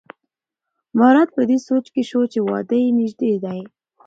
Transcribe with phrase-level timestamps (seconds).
[0.99, 3.61] مراد په دې سوچ کې شو چې واده یې نژدې دی.